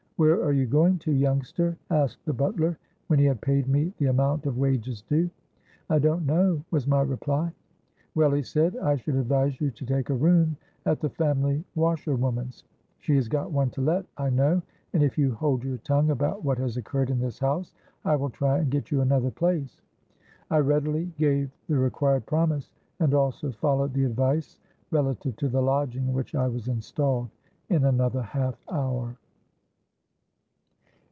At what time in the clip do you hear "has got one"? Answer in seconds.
13.15-13.71